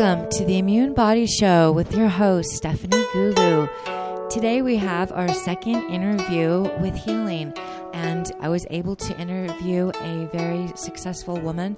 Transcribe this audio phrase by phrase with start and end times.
[0.00, 4.30] Welcome to the Immune Body Show with your host, Stephanie Gulu.
[4.30, 7.52] Today we have our second interview with healing,
[7.92, 11.76] and I was able to interview a very successful woman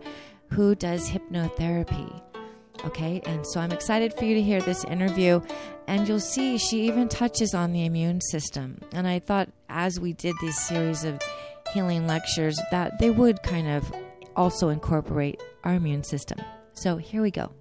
[0.51, 2.23] who does hypnotherapy.
[2.85, 5.41] Okay, and so I'm excited for you to hear this interview,
[5.89, 8.81] and you'll see she even touches on the immune system.
[8.93, 11.21] And I thought as we did this series of
[11.75, 13.93] healing lectures that they would kind of
[14.37, 16.39] also incorporate our immune system.
[16.73, 17.53] So here we go.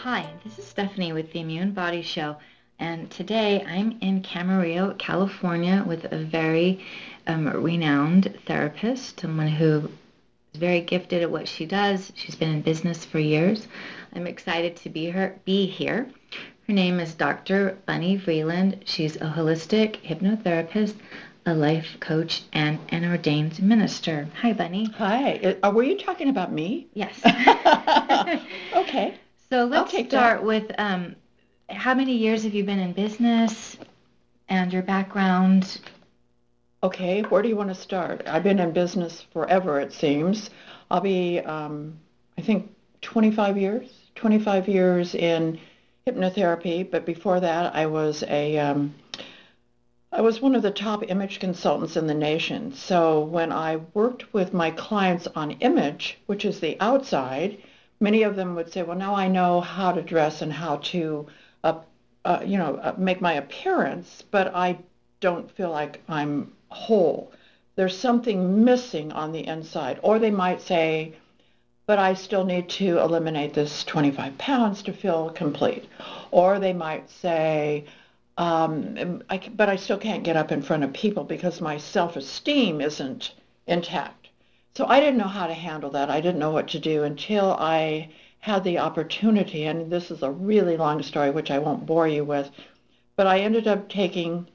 [0.00, 2.36] Hi, this is Stephanie with the Immune Body Show,
[2.78, 6.84] and today I'm in Camarillo, California, with a very
[7.26, 9.88] um, renowned therapist, someone who
[10.52, 12.12] is very gifted at what she does.
[12.14, 13.66] She's been in business for years.
[14.14, 16.10] I'm excited to be her be here.
[16.66, 17.78] Her name is Dr.
[17.86, 18.82] Bunny Vreeland.
[18.84, 20.94] She's a holistic hypnotherapist,
[21.46, 24.28] a life coach, and an ordained minister.
[24.42, 24.84] Hi, Bunny.
[24.98, 25.56] Hi.
[25.62, 26.86] Uh, were you talking about me?
[26.92, 27.18] Yes.
[28.76, 29.18] okay.
[29.50, 30.44] So let's start that.
[30.44, 31.14] with um,
[31.70, 33.76] how many years have you been in business
[34.48, 35.80] and your background?
[36.82, 38.22] Okay, where do you want to start?
[38.26, 40.50] I've been in business forever, it seems.
[40.90, 41.98] I'll be, um,
[42.36, 43.88] I think, 25 years.
[44.16, 45.60] 25 years in
[46.06, 48.94] hypnotherapy, but before that, I was a um,
[50.10, 52.72] I was one of the top image consultants in the nation.
[52.72, 57.58] So when I worked with my clients on image, which is the outside,
[58.00, 61.26] many of them would say, well, now I know how to dress and how to,
[61.64, 61.80] uh,
[62.24, 64.78] uh, you know, uh, make my appearance, but I
[65.20, 67.32] don't feel like I'm whole.
[67.76, 69.98] There's something missing on the inside.
[70.02, 71.14] Or they might say,
[71.86, 75.84] but I still need to eliminate this 25 pounds to feel complete.
[76.30, 77.84] Or they might say,
[78.38, 82.80] um, I, but I still can't get up in front of people because my self-esteem
[82.80, 83.32] isn't
[83.66, 84.25] intact.
[84.76, 86.10] So I didn't know how to handle that.
[86.10, 88.10] I didn't know what to do until I
[88.40, 92.24] had the opportunity, and this is a really long story, which I won't bore you
[92.24, 92.50] with,
[93.16, 94.46] but I ended up taking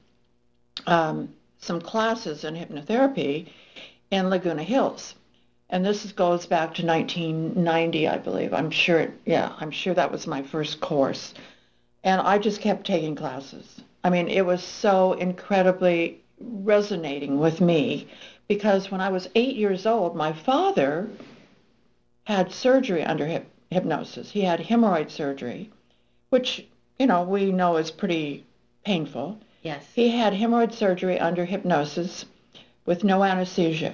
[0.86, 3.48] um, some classes in hypnotherapy
[4.12, 5.16] in Laguna Hills.
[5.72, 8.54] And this goes back to 1990, I believe.
[8.54, 11.34] I'm sure, yeah, I'm sure that was my first course.
[12.04, 13.82] And I just kept taking classes.
[14.04, 18.08] I mean, it was so incredibly resonating with me
[18.52, 21.08] because when I was eight years old, my father
[22.26, 24.30] had surgery under hip- hypnosis.
[24.30, 25.70] He had hemorrhoid surgery,
[26.32, 26.68] which,
[27.00, 28.44] you know, we know is pretty
[28.84, 29.40] painful.
[29.62, 29.86] Yes.
[29.96, 32.26] He had hemorrhoid surgery under hypnosis
[32.86, 33.94] with no anesthesia.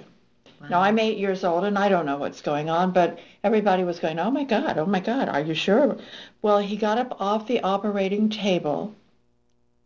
[0.59, 0.67] Wow.
[0.69, 3.99] Now, I'm eight years old and I don't know what's going on, but everybody was
[3.99, 5.97] going, oh my God, oh my God, are you sure?
[6.41, 8.95] Well, he got up off the operating table,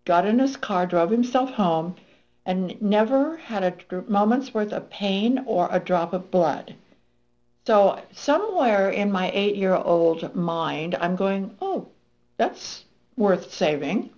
[0.05, 1.97] got in his car, drove himself home,
[2.45, 6.75] and never had a moment's worth of pain or a drop of blood.
[7.67, 11.87] So somewhere in my eight-year-old mind, I'm going, oh,
[12.37, 12.85] that's
[13.15, 14.09] worth saving.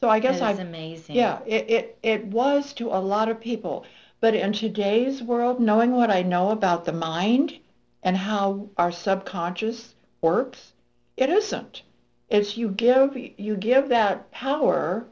[0.00, 1.14] So I guess I was amazing.
[1.14, 3.84] Yeah, it, it it was to a lot of people,
[4.20, 7.60] but in today's world, knowing what I know about the mind
[8.02, 10.72] and how our subconscious works,
[11.16, 11.82] it isn't.
[12.28, 15.06] It's you give you give that power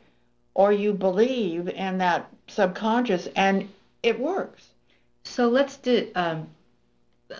[0.54, 3.68] or you believe in that subconscious, and
[4.02, 4.66] it works.
[5.24, 6.48] So let's do, um,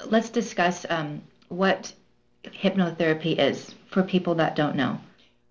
[0.06, 1.92] let's discuss um, what
[2.44, 4.98] hypnotherapy is for people that don't know.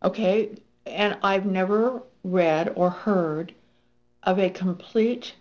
[0.04, 0.50] Okay,
[0.86, 3.54] and I've never read or heard
[4.24, 5.34] of a complete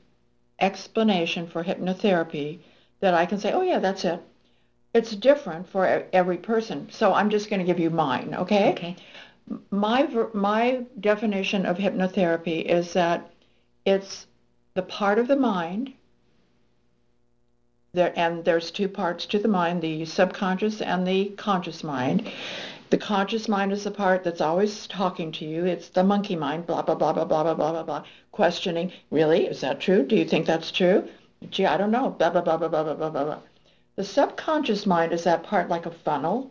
[0.61, 2.59] explanation for hypnotherapy
[3.01, 4.21] that I can say, oh yeah, that's it.
[4.95, 6.89] It's different for every person.
[6.91, 8.71] So I'm just going to give you mine, okay?
[8.71, 8.97] Okay.
[9.71, 13.31] My my definition of hypnotherapy is that
[13.89, 14.27] it's
[14.75, 15.93] the part of the mind
[17.95, 22.31] there and there's two parts to the mind the subconscious and the conscious mind
[22.91, 26.67] the conscious mind is the part that's always talking to you it's the monkey mind
[26.67, 30.17] blah blah blah blah blah blah blah blah blah questioning really is that true do
[30.17, 31.09] you think that's true
[31.51, 33.39] gee i don't know blah blah blah blah blah blah blah blah
[33.97, 36.51] the subconscious mind is that part like a funnel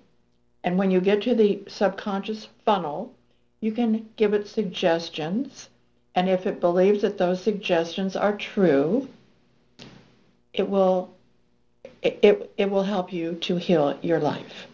[0.63, 3.13] and when you get to the subconscious funnel
[3.61, 5.69] you can give it suggestions
[6.17, 9.07] and if it believes that those suggestions are true,
[10.51, 11.13] it will
[12.01, 14.65] it, it, will help you to heal your life.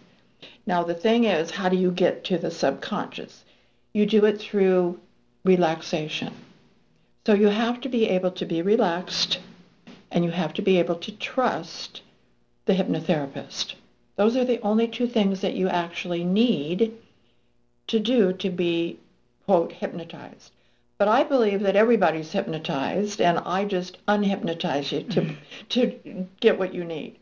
[0.66, 3.44] Now the thing is, how do you get to the subconscious?
[3.92, 5.02] You do it through
[5.44, 6.34] relaxation.
[7.28, 9.40] So you have to be able to be relaxed
[10.12, 12.04] and you have to be able to trust
[12.68, 13.74] the hypnotherapist.
[14.16, 16.94] Those are the only two things that you actually need
[17.88, 18.98] to do to be,
[19.46, 20.52] quote, hypnotized.
[20.98, 25.36] But I believe that everybody's hypnotized, and I just unhypnotize you to
[25.70, 27.18] to get what you need.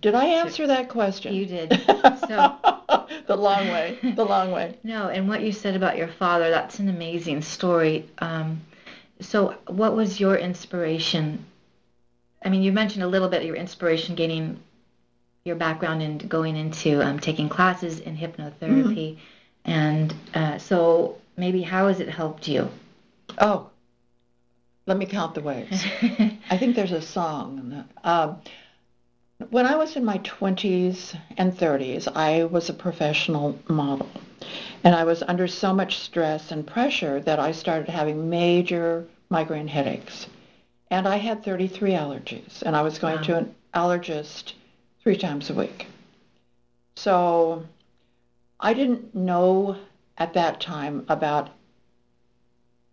[0.00, 1.34] Did I answer that question?
[1.34, 1.80] You did.
[2.26, 2.56] So
[3.26, 3.98] the long way.
[4.02, 4.76] The long way.
[4.82, 8.08] no, and what you said about your father, that's an amazing story.
[8.18, 8.62] Um,
[9.20, 11.44] so, what was your inspiration?
[12.44, 14.60] I mean, you mentioned a little bit of your inspiration gaining
[15.44, 19.18] your background in going into um, taking classes in hypnotherapy.
[19.64, 22.68] And uh, so, maybe how has it helped you?
[23.38, 23.70] Oh,
[24.86, 25.84] let me count the ways.
[26.50, 27.58] I think there's a song.
[27.58, 27.86] in that.
[28.04, 28.36] Um,
[29.50, 34.08] when I was in my 20s and 30s, I was a professional model.
[34.84, 39.68] And I was under so much stress and pressure that I started having major migraine
[39.68, 40.26] headaches.
[40.90, 43.22] And I had 33 allergies, and I was going Wow.
[43.22, 44.52] to an allergist
[45.02, 45.86] three times a week.
[46.96, 47.64] So
[48.60, 49.76] I didn't know
[50.18, 51.50] at that time about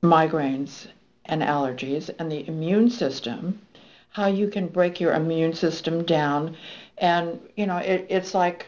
[0.02, 0.88] migraines
[1.26, 3.62] and allergies and the immune system,
[4.10, 6.56] how you can break your immune system down.
[6.98, 8.68] And, you know, it, it's like,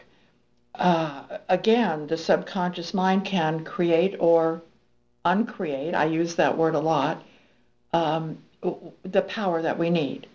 [0.74, 4.62] uh, again, the subconscious mind can create or
[5.24, 7.22] uncreate, I use that word a lot,
[7.92, 8.38] um,
[9.02, 10.26] the power that we need.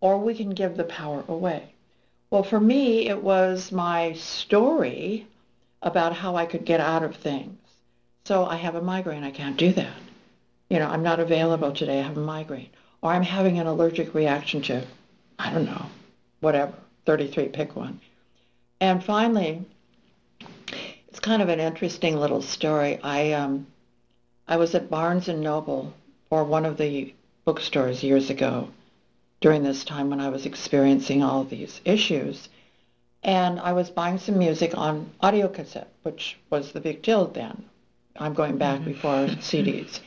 [0.00, 1.72] Or we can give the power away.
[2.30, 5.26] Well, for me, it was my story
[5.82, 7.58] about how I could get out of things.
[8.24, 9.94] So I have a migraine, I can't do that.
[10.68, 12.70] You know, I'm not available today, I have a migraine.
[13.00, 14.84] Or I'm having an allergic reaction to,
[15.38, 15.86] I don't know,
[16.40, 16.74] whatever,
[17.06, 18.00] 33, pick one.
[18.80, 19.64] And finally,
[21.08, 23.00] it's kind of an interesting little story.
[23.02, 23.66] I um,
[24.46, 25.92] I was at Barnes and Noble
[26.30, 27.12] or one of the
[27.44, 28.68] bookstores years ago
[29.40, 32.48] during this time when I was experiencing all these issues.
[33.22, 37.64] And I was buying some music on audio cassette, which was the big deal then.
[38.16, 40.00] I'm going back before CDs.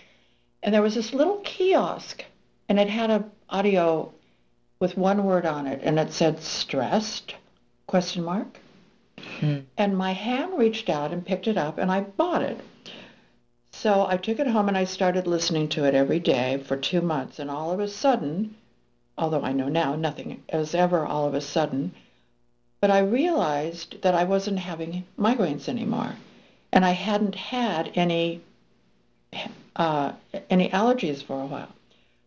[0.63, 2.24] And there was this little kiosk,
[2.69, 4.12] and it had a audio
[4.80, 7.36] with one word on it, and it said stressed,
[7.88, 8.60] question mark.
[9.40, 9.60] Hmm.
[9.78, 12.60] And my hand reached out and picked it up, and I bought it.
[13.72, 17.02] So I took it home and I started listening to it every day for two
[17.02, 17.40] months.
[17.40, 18.56] And all of a sudden,
[19.18, 21.94] although I know now nothing is ever all of a sudden,
[22.80, 26.16] but I realized that I wasn't having migraines anymore.
[26.72, 28.42] And I hadn't had any
[29.75, 30.12] uh,
[30.50, 31.74] any allergies for a while.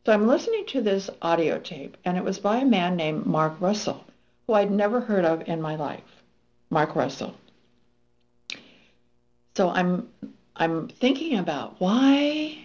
[0.04, 3.54] So I'm listening to this audio tape, and it was by a man named Mark
[3.60, 4.04] Russell,
[4.46, 6.02] who I'd never heard of in my life.
[6.70, 7.34] Mark Russell.
[9.54, 10.08] So I'm
[10.56, 12.58] I'm thinking about why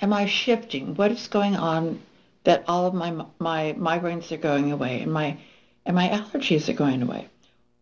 [0.00, 0.94] am I shifting?
[0.94, 2.00] What is going on
[2.44, 5.38] that all of my my migraines are going away and my
[5.86, 7.28] and my allergies are going away?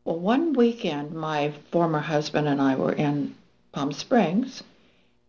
[0.05, 3.35] Well, one weekend my former husband and I were in
[3.73, 4.63] Palm Springs,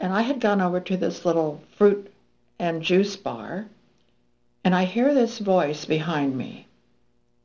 [0.03, 2.11] and I had gone over to this little fruit
[2.59, 3.67] and juice bar,
[4.65, 6.67] and I hear this voice behind me.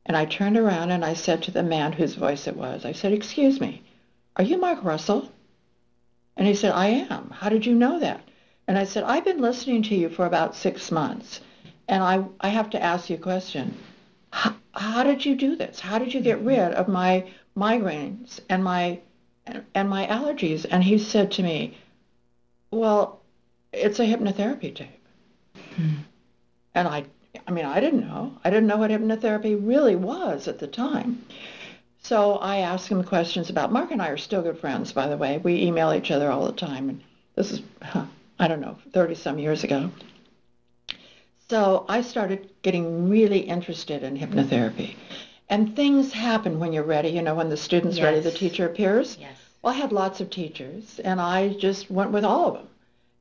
[0.05, 2.91] And I turned around and I said to the man whose voice it was, I
[2.91, 3.81] said, Excuse me,
[4.35, 5.31] are you Mark Russell?
[6.35, 7.29] And he said, I am.
[7.29, 8.19] How did you know that?
[8.67, 11.39] And I said, I've been listening to you for about six months,
[11.87, 13.77] and I, I have to ask you a question.
[14.31, 15.79] How, how did you do this?
[15.79, 16.47] How did you get mm-hmm.
[16.47, 17.25] rid of my
[17.55, 18.99] migraines and my
[19.73, 20.65] and my allergies?
[20.69, 21.77] And he said to me,
[22.71, 23.21] Well,
[23.73, 25.07] it's a hypnotherapy tape.
[25.75, 25.89] Hmm.
[26.75, 27.05] And I
[27.47, 28.37] I mean, I didn't know.
[28.43, 31.25] I didn't know what hypnotherapy really was at the time.
[32.01, 35.17] So I asked him questions about Mark and I are still good friends, by the
[35.17, 35.37] way.
[35.37, 37.01] We email each other all the time, and
[37.35, 38.05] this is huh,
[38.39, 39.91] I don't know, 30 some years ago.
[41.49, 44.95] So I started getting really interested in hypnotherapy.
[45.49, 49.17] And things happen when you're ready, you know, when the student's ready, the teacher appears.
[49.19, 49.35] Yes.
[49.61, 52.67] Well, I had lots of teachers, and I just went with all of them.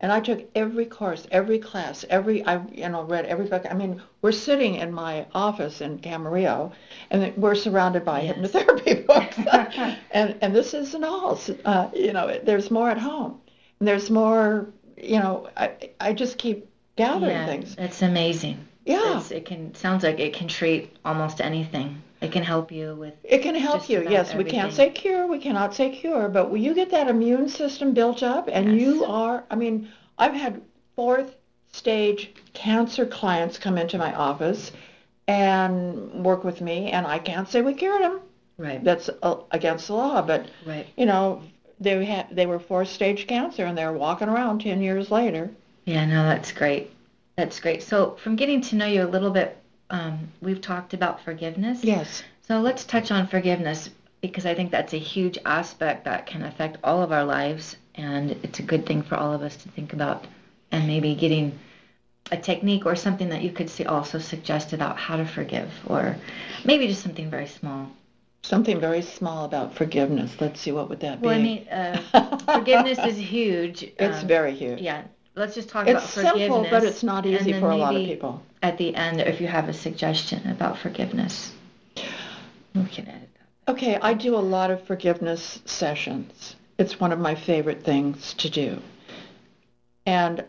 [0.01, 3.65] And I took every course, every class, every I you know read every book.
[3.69, 6.71] I mean, we're sitting in my office in Camarillo,
[7.11, 8.37] and we're surrounded by Yes.
[8.37, 9.37] hypnotherapy books.
[10.13, 11.41] and and this isn't all.
[11.65, 13.41] Uh, you know, there's more at home.
[13.81, 14.69] And there's more.
[14.97, 17.75] You know, I I just keep gathering yeah, things.
[17.77, 18.69] It's amazing.
[18.85, 19.19] Yeah.
[19.19, 22.01] It's, it can sounds like it can treat almost anything.
[22.21, 24.07] It can help you with It can help you.
[24.09, 27.49] Yes, we can't say cure, we cannot say cure, but when you get that immune
[27.49, 28.81] system built up and Yes.
[28.81, 30.61] you are, I mean, I've had
[30.97, 31.37] fourth
[31.73, 34.73] stage cancer clients come into my office
[35.29, 38.21] and work with me, and I can't say we cured them.
[38.57, 38.83] right.
[38.83, 40.87] That's uh, against the law, but right.
[40.97, 41.43] you know,
[41.79, 45.51] they had they were fourth stage cancer and they're walking around 10 years later.
[45.85, 46.91] Yeah, no, that's great.
[47.37, 47.85] That's great.
[47.85, 49.57] So, from getting to know you a little bit,
[49.91, 51.85] um, we've talked about forgiveness.
[51.85, 52.23] Yes.
[52.43, 53.91] So, let's touch on forgiveness
[54.21, 58.33] because I think that's a huge aspect that can affect all of our lives, and
[58.43, 60.27] it's a good thing for all of us to think about
[60.71, 61.59] and maybe getting
[62.31, 66.17] a technique or something that you could see also suggest about how to forgive, or
[66.65, 67.91] maybe just something very small.
[68.43, 70.41] Something very small about forgiveness.
[70.41, 71.27] Let's see, what would that be?
[71.27, 73.83] Well, I mean, uh, forgiveness is huge.
[73.83, 74.81] It's um, very huge.
[74.81, 75.03] Yeah.
[75.39, 76.43] Let's just talk it's about forgiveness.
[76.43, 78.43] It's simple, but it's not easy for a lot of people.
[78.63, 81.53] At the end, if you have a suggestion about forgiveness,
[82.75, 83.73] we can edit that.
[83.73, 86.57] Okay, I do a lot of forgiveness sessions.
[86.77, 88.81] It's one of my favorite things to do.
[90.07, 90.45] And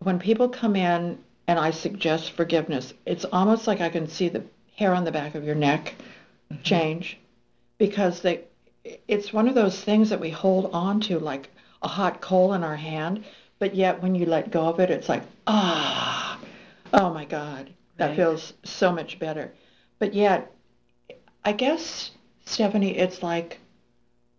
[0.00, 4.42] when people come in and I suggest forgiveness, it's almost like I can see the
[4.76, 5.94] hair on the back of your neck
[6.52, 6.62] mm-hmm.
[6.62, 7.18] change
[7.78, 8.42] because they
[9.08, 11.48] it's one of those things that we hold on to like
[11.82, 13.24] a hot coal in our hand,
[13.58, 16.38] but yet when you let go of it, it's like, ah,
[16.92, 18.16] oh my God, that right.
[18.16, 19.52] feels so much better.
[19.98, 20.52] But yet,
[21.44, 22.10] I guess,
[22.44, 23.60] Stephanie, it's like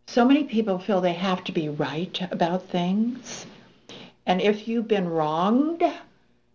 [0.08, 3.46] so many people feel they have to be right about things.
[4.26, 5.84] And if you've been wronged,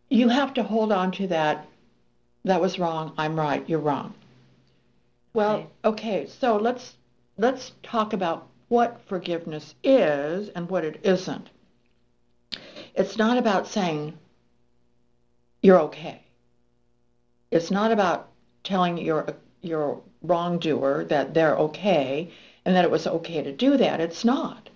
[0.08, 1.66] you have to hold on to that.
[2.44, 3.12] That was wrong.
[3.18, 3.68] I'm right.
[3.68, 4.14] You're wrong.
[5.34, 6.26] Well, okay.
[6.26, 6.94] So let's
[7.38, 11.48] let's talk about what forgiveness is and what it isn't.
[12.94, 14.18] It's not about saying
[15.62, 16.22] you're okay.
[17.50, 18.28] It's not about
[18.64, 22.30] telling your your wrongdoer that they're okay
[22.64, 24.00] and that it was okay to do that.
[24.00, 24.68] It's not.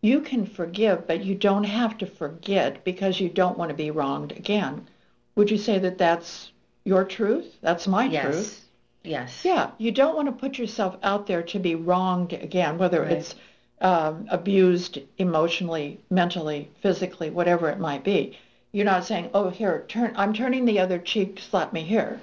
[0.00, 3.90] You can forgive, but you don't have to forget because you don't want to be
[3.90, 4.86] wronged again.
[5.34, 6.52] Would you say that that's
[6.84, 7.58] your truth?
[7.60, 8.24] That's my yes.
[8.24, 8.36] truth.
[8.36, 8.64] Yes.
[9.04, 9.44] Yes.
[9.44, 13.12] Yeah, you don't want to put yourself out there to be wronged again, whether right.
[13.12, 13.34] it's
[13.80, 18.36] um, abused emotionally, mentally, physically, whatever it might be.
[18.72, 20.12] You're not saying, "Oh, here, turn.
[20.16, 21.40] I'm turning the other cheek.
[21.40, 22.20] Slap me here."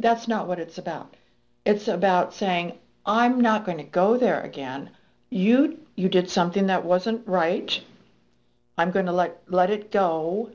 [0.00, 1.14] That's not what it's about.
[1.64, 4.90] It's about saying, "I'm not going to go there again.
[5.30, 7.80] You you did something that wasn't right.
[8.78, 10.50] I'm going to let let it go."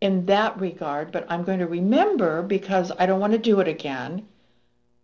[0.00, 3.68] In that regard, but I'm going to remember because I don't want to do it
[3.68, 4.26] again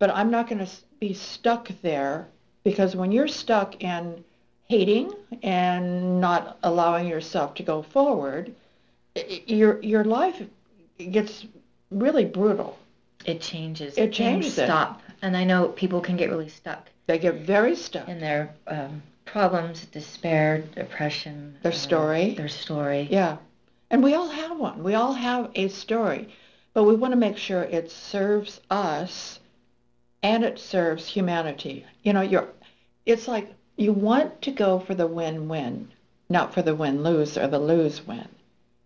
[0.03, 2.27] but I'm not going to be stuck there
[2.65, 4.25] because when you're stuck in
[4.73, 5.13] hating
[5.43, 8.55] and not allowing yourself to go forward,
[9.47, 10.43] your your life
[11.11, 11.47] gets
[11.91, 12.79] really brutal.
[13.27, 13.99] It changes.
[13.99, 14.59] It changes.
[14.59, 15.03] And stop.
[15.21, 16.89] And I know people can get really stuck.
[17.07, 21.55] They get very stuck in their um, problems, despair, depression.
[21.63, 22.35] Their uh, story.
[22.35, 23.09] Their story.
[23.11, 23.37] Yeah,
[23.91, 24.83] and we all have one.
[24.83, 26.35] We all have a story,
[26.73, 29.39] but we want to make sure it serves us
[30.23, 31.85] and it serves humanity.
[32.03, 32.49] You know, you're
[33.05, 33.49] it's like
[33.83, 35.89] you want to go for the win-win,
[36.29, 38.29] not for the win-lose or the lose-win.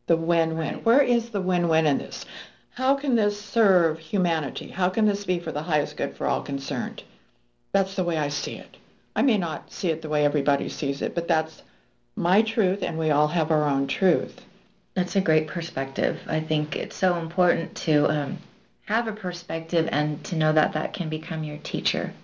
[0.06, 0.76] The win-win.
[0.84, 2.24] Where is the win-win in this?
[2.70, 4.68] How can this serve humanity?
[4.68, 7.02] How can this be for the highest good for all concerned?
[7.72, 8.76] That's the way I see it.
[9.14, 11.62] I may not see it the way everybody sees it, but that's
[12.16, 14.40] my truth, and we all have our own truth.
[14.94, 16.18] That's a great perspective.
[16.26, 18.38] I think it's so important to um,
[18.86, 22.14] have a perspective and to know that that can become your teacher,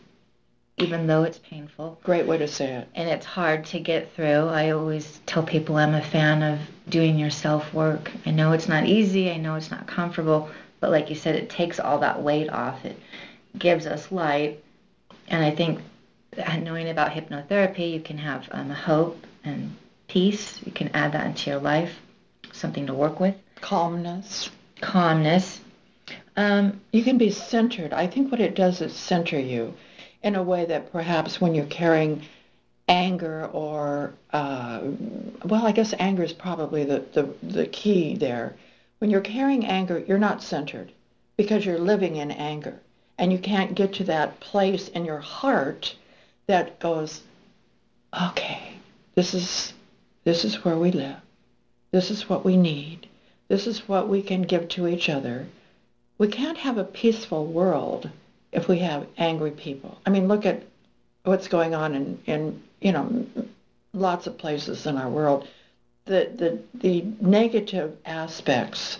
[0.82, 1.98] even though it's painful.
[2.02, 2.88] Great way to say it.
[2.94, 4.48] And it's hard to get through.
[4.48, 6.58] I always tell people I'm a fan of
[6.88, 8.10] doing your self work.
[8.26, 11.48] I know it's not easy, I know it's not comfortable, but like you said, it
[11.48, 12.84] takes all that weight off.
[12.84, 12.98] It
[13.56, 14.62] gives us light.
[15.28, 15.80] And I think
[16.60, 19.76] knowing about hypnotherapy, you can have um, hope and
[20.08, 20.60] peace.
[20.64, 22.00] You can add that into your life,
[22.52, 23.36] something to work with.
[23.60, 24.50] Calmness.
[24.80, 25.60] Calmness.
[26.36, 27.92] Um, you can be centered.
[27.92, 29.74] I think what it does is center you
[30.22, 32.22] in a way that perhaps when you're carrying
[32.88, 34.80] anger or, uh,
[35.44, 38.54] well, I guess anger is probably the, the, the key there.
[38.98, 40.92] When you're carrying anger, you're not centered
[41.36, 42.80] because you're living in anger.
[43.18, 45.94] And you can't get to that place in your heart
[46.46, 47.22] that goes,
[48.30, 48.74] okay,
[49.14, 49.72] this is,
[50.24, 51.16] this is where we live.
[51.90, 53.08] This is what we need.
[53.48, 55.46] This is what we can give to each other
[56.22, 58.08] we can't have a peaceful world
[58.52, 59.98] if we have angry people.
[60.06, 60.62] I mean, look at
[61.24, 63.26] what's going on in, in you know,
[63.92, 65.48] lots of places in our world.
[66.04, 68.98] The, the, the negative aspects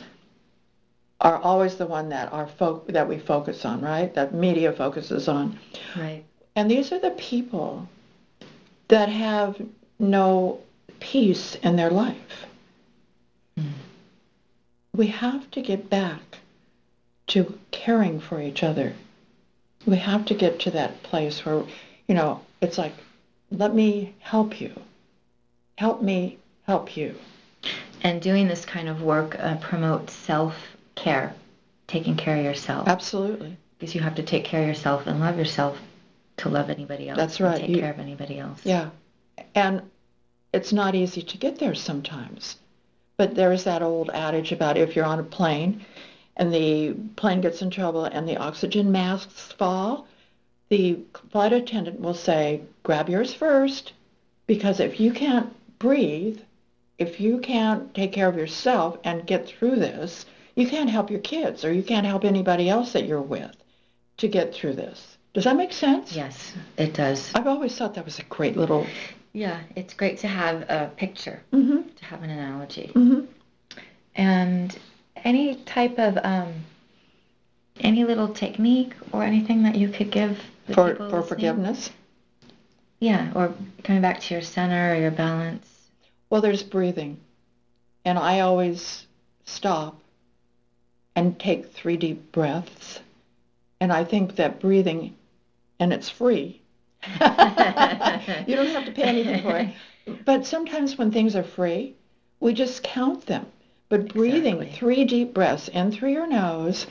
[1.21, 4.12] are always the one that our fo- that we focus on, right?
[4.14, 5.59] That media focuses on.
[5.97, 6.25] Right.
[6.56, 7.88] And these are the people
[8.88, 9.61] that have
[9.99, 10.61] no
[11.00, 12.47] peace in their life.
[13.59, 13.71] Mm.
[14.94, 16.21] We have to get back
[17.28, 18.92] to caring for each other.
[19.86, 21.64] We have to get to that place where,
[22.06, 22.92] you know, it's like,
[23.50, 24.72] let me help you.
[25.76, 27.14] Help me help you.
[28.02, 30.56] And doing this kind of work uh, promotes self
[30.94, 31.34] care,
[31.86, 32.88] taking care of yourself.
[32.88, 33.56] Absolutely.
[33.78, 35.78] Because you have to take care of yourself and love yourself
[36.38, 37.16] to love anybody else.
[37.16, 37.60] That's right.
[37.60, 38.60] take you, care of anybody else.
[38.64, 38.90] Yeah.
[39.54, 39.82] And
[40.52, 42.56] it's not easy to get there sometimes.
[43.16, 45.84] But there's that old adage about if you're on a plane
[46.36, 50.06] and the plane gets in trouble and the oxygen masks fall,
[50.68, 50.98] the
[51.30, 53.92] flight attendant will say, grab yours first,
[54.46, 56.40] because if you can't breathe,
[56.98, 60.24] if you can't take care of yourself and get through this,
[60.54, 63.54] you can't help your kids or you can't help anybody else that you're with
[64.18, 65.16] to get through this.
[65.34, 66.14] Does that make sense?
[66.14, 67.32] Yes, it does.
[67.34, 68.86] I've always thought that was a great little.
[69.32, 71.88] Yeah, it's great to have a picture, Mm-hmm.
[71.96, 72.92] to have an analogy.
[72.94, 73.24] Mm-hmm.
[74.14, 74.78] And
[75.24, 76.52] any type of um,
[77.80, 81.28] any little technique or anything that you could give For people for listening?
[81.28, 81.90] forgiveness.
[83.00, 85.66] Yeah, or coming back to your center or your balance.
[86.30, 87.18] Well, there's breathing,
[88.04, 89.06] and I always
[89.44, 89.98] stop
[91.14, 93.00] and take three deep breaths,
[93.80, 95.14] and I think that breathing,
[95.78, 96.60] and it's free.
[97.04, 99.74] you don't have to pay anything for it.
[100.24, 101.94] But sometimes when things are free,
[102.40, 103.46] we just count them.
[103.92, 104.78] But breathing Exactly.
[104.78, 106.87] three deep breaths in through your nose,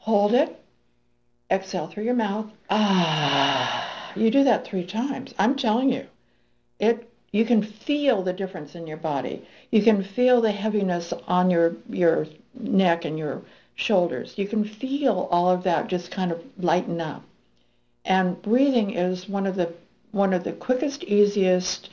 [0.00, 0.62] hold it,
[1.50, 2.44] exhale through your mouth.
[2.68, 5.32] Ah, you do that three times.
[5.38, 6.04] I'm telling you,
[6.78, 7.08] it.
[7.30, 9.46] You can feel the difference in your body.
[9.70, 13.40] You can feel the heaviness on your your neck and your
[13.74, 14.36] shoulders.
[14.36, 17.22] You can feel all of that just kind of lighten up.
[18.04, 19.72] And breathing is one of the
[20.10, 21.88] one of the quickest, easiest,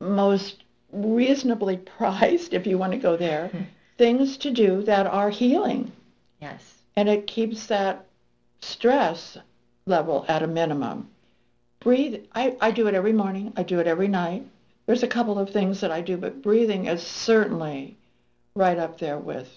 [0.00, 3.62] most reasonably priced, if you want to go there, hmm.
[3.98, 5.92] things to do that are healing.
[6.40, 6.74] Yes.
[6.96, 8.06] And it keeps that
[8.60, 9.38] stress
[9.86, 11.08] level at a minimum.
[11.80, 12.26] Breathe.
[12.34, 13.52] I, I do it every morning.
[13.56, 14.44] I do it every night.
[14.86, 17.96] There's a couple of things that I do, but breathing is certainly
[18.54, 19.48] right up there with,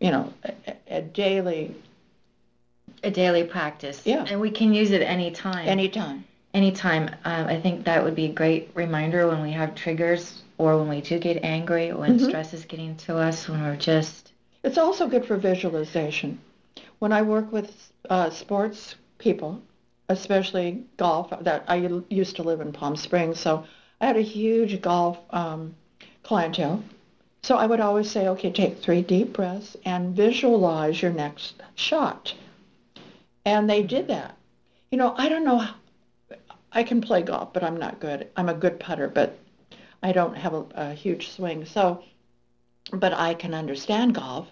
[0.00, 1.74] you know, a, a daily,
[3.02, 4.02] A daily practice.
[4.04, 4.24] Yeah.
[4.28, 5.66] And we can use it anytime.
[5.66, 6.24] anytime.
[6.54, 7.08] Anytime.
[7.24, 10.88] Um, I think that would be a great reminder when we have triggers or when
[10.88, 12.28] we do get angry, when Mhm.
[12.28, 14.32] stress is getting to us, when we're just
[14.64, 16.38] It's also good for visualization.
[17.00, 19.60] When I work with uh, sports people,
[20.08, 21.76] especially golf, that I
[22.08, 23.64] used to live in Palm Springs, so
[24.00, 25.74] I had a huge golf um,
[26.22, 26.82] clientele.
[27.42, 32.34] So I would always say, okay, take three deep breaths and visualize your next shot.
[33.44, 34.36] And they did that.
[34.92, 35.66] You know, I don't know.
[36.74, 38.28] I can play golf, but I'm not good.
[38.36, 39.38] I'm a good putter, but
[40.02, 41.64] I don't have a, a huge swing.
[41.64, 42.02] So,
[42.92, 44.48] but I can understand golf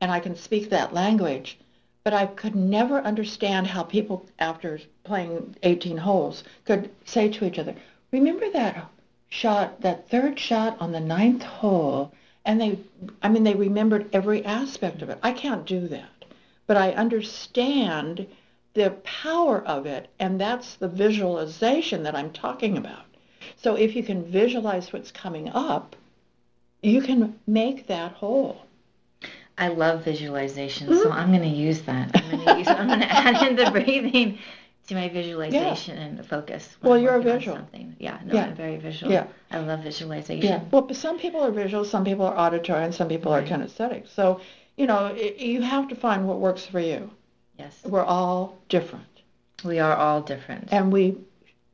[0.00, 1.58] and I can speak that language.
[2.04, 7.58] But I could never understand how people, after playing 18 holes, could say to each
[7.58, 7.74] other,
[8.12, 8.88] remember that
[9.28, 12.12] shot, that third shot on the ninth hole?
[12.44, 12.78] And they,
[13.22, 15.18] I mean, they remembered every aspect of it.
[15.22, 16.24] I can't do that.
[16.68, 18.26] But I understand
[18.76, 23.04] the power of it, and that's the visualization that I'm talking about.
[23.56, 25.96] So if you can visualize what's coming up,
[26.82, 28.60] you can make that whole.
[29.58, 31.02] I love visualization, Mm-hmm.
[31.02, 32.10] so I'm going to use that.
[32.14, 32.78] I'm going to.
[32.78, 34.38] I'm going to add in the breathing
[34.88, 36.76] to my visualization and the focus.
[36.82, 37.56] Well, I'm you're a visual.
[37.56, 37.96] Something.
[37.98, 38.44] Yeah, no, Yeah.
[38.44, 39.10] I'm very visual.
[39.10, 39.26] Yeah.
[39.50, 40.46] I love visualization.
[40.46, 40.60] Yeah.
[40.70, 43.48] Well, but some people are visual, some people are auditory, and some people are Right.
[43.48, 44.06] kinesthetic.
[44.14, 44.40] So,
[44.76, 47.10] you know, i you have to find what works for you.
[47.58, 49.06] Yes, We're all different,
[49.64, 50.68] we are all different.
[50.72, 51.16] and we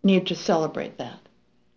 [0.03, 1.19] need to celebrate that.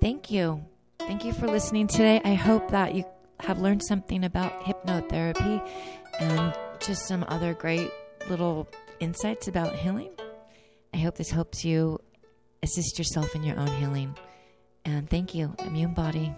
[0.00, 0.64] Thank you.
[1.10, 2.20] Thank you for listening today.
[2.24, 3.04] I hope that you
[3.40, 5.60] have learned something about hypnotherapy
[6.20, 7.90] and just some other great
[8.28, 8.68] little
[9.00, 10.12] insights about healing.
[10.94, 11.98] I hope this helps you
[12.62, 14.16] assist yourself in your own healing.
[14.84, 16.32] And thank you, Immune Body.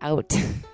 [0.00, 0.34] Out.